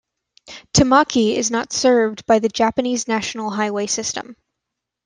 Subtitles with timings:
[0.73, 4.35] Tamaki is not served by the Japanese national highway system.